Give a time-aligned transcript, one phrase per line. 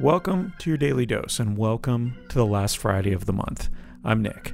[0.00, 3.68] Welcome to your daily dose and welcome to the last Friday of the month.
[4.04, 4.52] I'm Nick.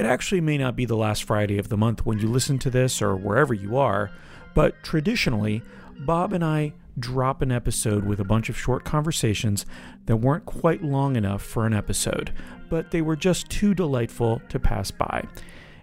[0.00, 2.70] It actually may not be the last Friday of the month when you listen to
[2.70, 4.10] this or wherever you are,
[4.54, 5.62] but traditionally,
[6.00, 9.64] Bob and I drop an episode with a bunch of short conversations
[10.06, 12.32] that weren't quite long enough for an episode,
[12.68, 15.24] but they were just too delightful to pass by.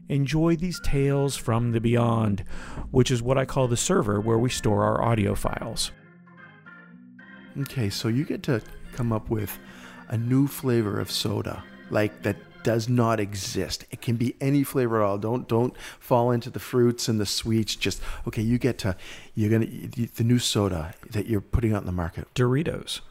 [0.10, 2.44] Enjoy these tales from the beyond,
[2.92, 5.92] which is what I call the server where we store our audio files.
[7.62, 8.62] Okay, so you get to
[8.94, 9.58] come up with
[10.08, 13.86] a new flavor of soda, like that does not exist.
[13.90, 15.18] It can be any flavor at all.
[15.18, 17.76] Don't don't fall into the fruits and the sweets.
[17.76, 18.42] Just okay.
[18.42, 18.96] You get to
[19.34, 22.28] you're gonna the new soda that you're putting out in the market.
[22.36, 23.02] Doritos.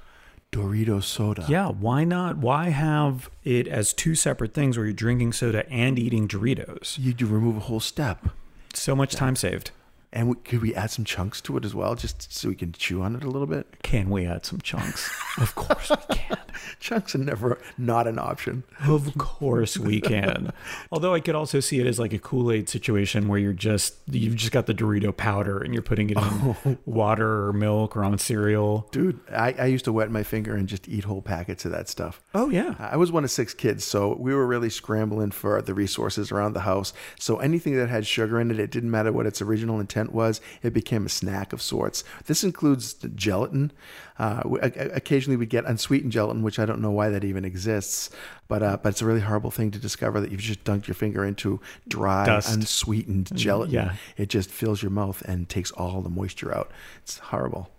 [0.51, 1.45] Dorito soda.
[1.47, 2.39] Yeah, why not?
[2.39, 6.99] Why have it as two separate things where you're drinking soda and eating Doritos?
[6.99, 8.29] You, you remove a whole step.
[8.73, 9.73] So much time saved.
[10.13, 12.73] And we, could we add some chunks to it as well, just so we can
[12.73, 13.67] chew on it a little bit?
[13.83, 15.11] Can we add some chunks?
[15.39, 16.39] of course we can.
[16.81, 18.65] chunks are never not an option.
[18.87, 20.53] Of course we can.
[20.93, 23.97] Although I could also see it as like a Kool Aid situation where you're just
[24.07, 26.79] you've just got the Dorito powder and you're putting it in oh.
[26.87, 28.89] water or milk or on cereal.
[28.91, 31.89] Dude, I, I used to wet my finger and just eat whole packets of that
[31.89, 32.23] stuff.
[32.35, 32.77] Oh yeah.
[32.79, 36.55] I was one of six kids, so we were really scrambling for the resources around
[36.55, 36.95] the house.
[37.19, 40.41] So anything that had sugar in it, it didn't matter what its original intent was,
[40.63, 42.05] it became a snack of sorts.
[42.27, 43.73] This includes gelatin.
[44.19, 48.11] Uh, occasionally we get unsweetened gelatin, which I don't know why that even exists,
[48.49, 50.95] but uh, but it's a really horrible thing to discover that you've just dunked your
[50.95, 52.55] finger into dry, Dust.
[52.55, 53.75] unsweetened mm, gelatin.
[53.75, 53.95] Yeah.
[54.17, 56.71] It just fills your mouth and takes all the moisture out.
[57.03, 57.71] It's horrible.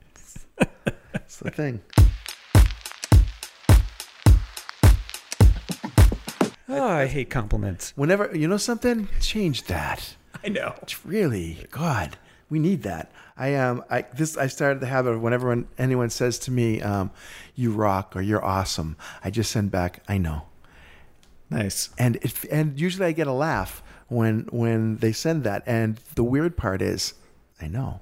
[1.14, 1.82] it's the thing.
[6.72, 7.94] Oh, I hate compliments.
[7.96, 10.16] Whenever you know something, change that.
[10.44, 10.76] I know.
[10.82, 12.18] It's really God.
[12.50, 13.12] We need that.
[13.38, 17.12] I um I this I started the habit of whenever anyone says to me, um,
[17.56, 20.44] "You rock" or "You're awesome," I just send back, "I know."
[21.50, 21.90] Nice.
[21.98, 25.64] And it, and usually I get a laugh when when they send that.
[25.66, 27.14] And the weird part is,
[27.62, 28.02] I know,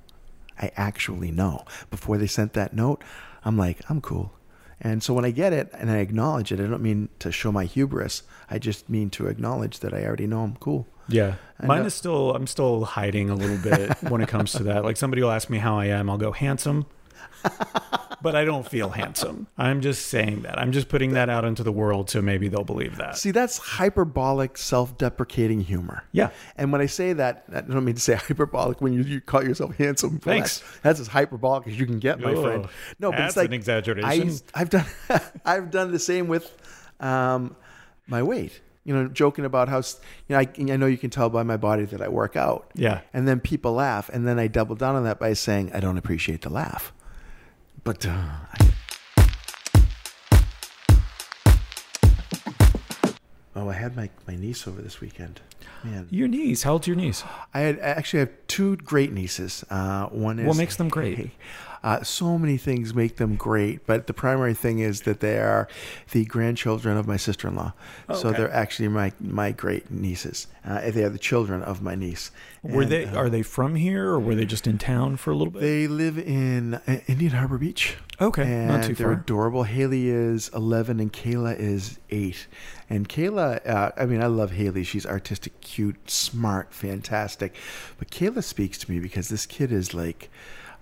[0.59, 1.65] I actually know.
[1.89, 3.03] Before they sent that note,
[3.45, 4.33] I'm like, I'm cool.
[4.79, 7.51] And so when I get it and I acknowledge it, I don't mean to show
[7.51, 8.23] my hubris.
[8.49, 10.87] I just mean to acknowledge that I already know I'm cool.
[11.07, 11.35] Yeah.
[11.63, 14.83] Mine is still, I'm still hiding a little bit when it comes to that.
[14.83, 16.09] Like somebody will ask me how I am.
[16.09, 16.85] I'll go, handsome.
[18.21, 19.47] but I don't feel handsome.
[19.57, 20.59] I'm just saying that.
[20.59, 23.17] I'm just putting that out into the world so maybe they'll believe that.
[23.17, 26.03] See, that's hyperbolic, self deprecating humor.
[26.11, 26.29] Yeah.
[26.57, 29.43] And when I say that, I don't mean to say hyperbolic when you, you call
[29.43, 30.19] yourself handsome.
[30.19, 30.59] Thanks.
[30.59, 32.67] That's, that's as hyperbolic as you can get, my oh, friend.
[32.99, 34.39] No, but it's like an exaggeration.
[34.53, 34.85] I, have done,
[35.45, 36.55] I've done the same with
[36.99, 37.55] um,
[38.07, 39.83] my weight you know, joking about how, you
[40.29, 42.71] know, I, I know you can tell by my body that I work out.
[42.73, 43.01] Yeah.
[43.13, 44.07] And then people laugh.
[44.07, 46.93] And then I double down on that by saying, I don't appreciate the laugh.
[47.83, 48.11] But, uh,
[48.53, 48.71] I,
[53.57, 55.41] oh, I had my, my niece over this weekend.
[55.83, 56.07] Man.
[56.09, 56.63] Your niece?
[56.63, 57.23] How old's your niece?
[57.53, 59.63] I had I actually have two great nieces.
[59.69, 61.31] Uh, one is what makes them great.
[61.83, 65.67] Uh, so many things make them great, but the primary thing is that they are
[66.11, 67.73] the grandchildren of my sister-in-law.
[68.09, 68.21] Oh, okay.
[68.21, 70.47] So they're actually my my great nieces.
[70.65, 72.31] Uh, they are the children of my niece.
[72.63, 73.05] Were and, they?
[73.05, 75.61] Uh, are they from here, or were they just in town for a little bit?
[75.61, 77.95] They live in uh, Indian Harbour Beach.
[78.19, 79.21] Okay, and not too they're far.
[79.21, 79.63] adorable.
[79.63, 82.47] Haley is eleven, and Kayla is eight.
[82.89, 84.83] And Kayla, uh, I mean, I love Haley.
[84.83, 87.55] She's artistic, cute, smart, fantastic.
[87.99, 90.29] But Kayla speaks to me because this kid is like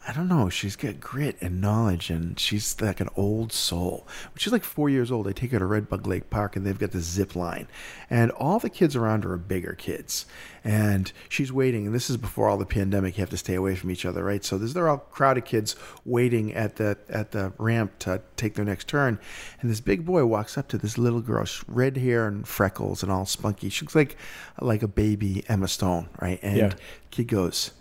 [0.08, 0.50] I don't know.
[0.50, 4.08] She's got grit and knowledge, and she's like an old soul.
[4.32, 6.64] When she's like four years old, they take her to Red Bug Lake Park, and
[6.64, 7.68] they've got the zip line,
[8.08, 10.28] and all the kids around her are bigger kids,
[10.64, 11.88] and she's waiting.
[11.88, 13.18] And this is before all the pandemic.
[13.18, 14.46] You have to stay away from each other, right?
[14.46, 18.66] So there's they're all crowded kids waiting at the at the ramp to take their
[18.66, 19.18] next turn,
[19.60, 23.12] and this big boy walks up to this little girl, red hair and freckles and
[23.12, 23.70] all spunky.
[23.70, 24.18] She looks like
[24.62, 26.40] like a baby Emma Stone, right?
[26.44, 26.74] And yeah.
[27.10, 27.72] kid goes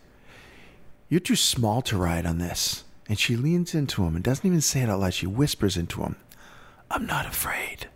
[1.08, 2.84] you're too small to ride on this.
[3.08, 5.14] And she leans into him and doesn't even say it out loud.
[5.14, 6.16] She whispers into him,
[6.90, 7.88] I'm not afraid.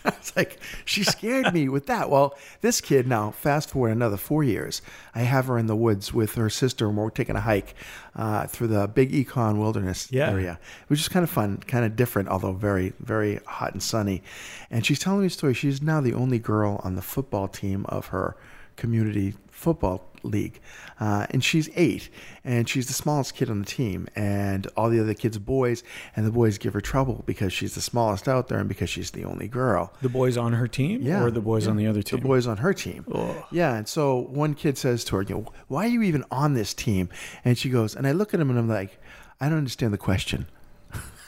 [0.04, 2.08] it's like, she scared me with that.
[2.08, 4.80] Well, this kid now, fast forward another four years,
[5.14, 7.74] I have her in the woods with her sister, and we're taking a hike
[8.14, 10.30] uh, through the big Econ Wilderness yeah.
[10.30, 14.22] area, which is kind of fun, kind of different, although very, very hot and sunny.
[14.70, 15.54] And she's telling me a story.
[15.54, 18.36] She's now the only girl on the football team of her
[18.78, 20.58] community football league,
[21.00, 22.08] uh, and she's eight,
[22.44, 25.82] and she's the smallest kid on the team, and all the other kids are boys,
[26.16, 29.10] and the boys give her trouble because she's the smallest out there and because she's
[29.12, 29.92] the only girl.
[30.02, 31.70] The boys on her team, Yeah, or the boys yeah.
[31.70, 32.20] on the other team.
[32.20, 33.04] The boys on her team.
[33.14, 33.44] Ugh.
[33.52, 36.54] Yeah, and so one kid says to her, "You know, why are you even on
[36.54, 37.08] this team?"
[37.44, 38.98] And she goes, and I look at him and I'm like,
[39.40, 40.46] I don't understand the question.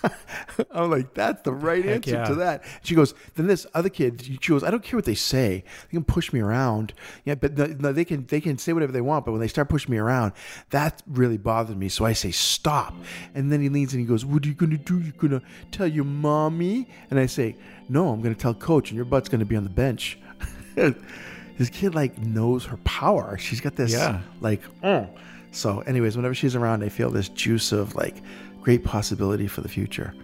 [0.71, 2.25] I'm like, that's the right Heck answer yeah.
[2.25, 2.65] to that.
[2.83, 5.65] She goes, then this other kid, she goes, I don't care what they say.
[5.85, 6.95] They can push me around.
[7.25, 9.25] Yeah, but no, no, they can they can say whatever they want.
[9.25, 10.33] But when they start pushing me around,
[10.71, 11.89] that really bothered me.
[11.89, 12.95] So I say, stop.
[13.35, 15.01] And then he leans and he goes, What are you gonna do?
[15.01, 16.89] You're gonna tell your mommy?
[17.11, 17.57] And I say,
[17.89, 20.19] No, I'm gonna tell coach, and your butt's gonna be on the bench.
[20.75, 23.37] this kid like knows her power.
[23.39, 24.21] She's got this Yeah.
[24.41, 25.09] like oh.
[25.53, 28.15] So, anyways, whenever she's around, I feel this juice of like
[28.61, 30.15] great possibility for the future.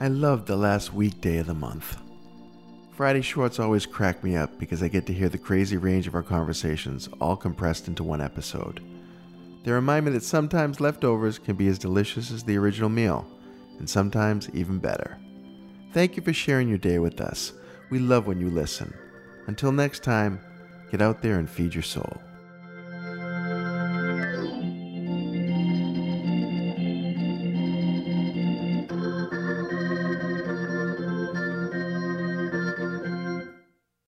[0.00, 1.98] I love the last weekday of the month.
[2.92, 6.14] Friday shorts always crack me up because I get to hear the crazy range of
[6.14, 8.82] our conversations all compressed into one episode.
[9.62, 13.26] They remind me that sometimes leftovers can be as delicious as the original meal,
[13.78, 15.18] and sometimes even better.
[15.92, 17.52] Thank you for sharing your day with us.
[17.90, 18.94] We love when you listen.
[19.46, 20.40] Until next time,
[20.90, 22.20] get out there and feed your soul.